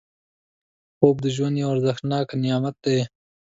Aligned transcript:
خوب 0.97 1.15
د 1.21 1.27
ژوند 1.35 1.55
یو 1.61 1.69
ارزښتناک 1.73 2.27
نعمت 2.43 2.75
دی 2.85 2.99